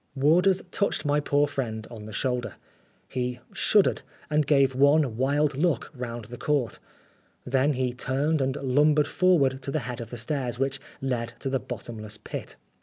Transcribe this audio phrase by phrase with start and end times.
[0.15, 2.53] Warders touched my poor friend on the shdulder.
[3.07, 6.79] He shuddered and gave one wild look round the Court
[7.45, 11.51] Then he turned and lumbered forward to the head of the stairs which led to
[11.51, 12.55] the bottom less pit.